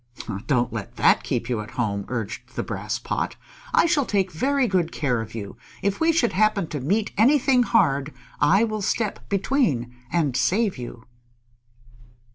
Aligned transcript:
"Don't 0.47 0.73
let 0.73 0.95
that 0.95 1.21
keep 1.21 1.47
you 1.47 1.61
at 1.61 1.69
home," 1.77 2.05
urged 2.07 2.55
the 2.55 2.63
Brass 2.63 2.97
Pot. 2.97 3.35
"I 3.71 3.85
shall 3.85 4.07
take 4.07 4.31
very 4.31 4.67
good 4.67 4.91
care 4.91 5.21
of 5.21 5.35
you. 5.35 5.57
If 5.83 5.99
we 5.99 6.11
should 6.11 6.33
happen 6.33 6.65
to 6.69 6.79
meet 6.81 7.11
anything 7.19 7.61
hard 7.61 8.11
I 8.39 8.63
will 8.63 8.81
step 8.81 9.29
between 9.29 9.95
and 10.11 10.35
save 10.35 10.79
you." 10.79 11.05